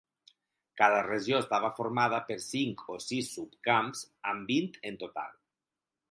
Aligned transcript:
Cada 0.81 1.01
regió 1.07 1.41
estava 1.43 1.69
formada 1.79 2.21
per 2.29 2.37
cinc 2.45 2.81
o 2.93 2.97
sis 3.07 3.29
subcamps, 3.35 4.01
amb 4.33 4.49
vint 4.55 4.71
en 4.91 4.97
total. 5.05 5.29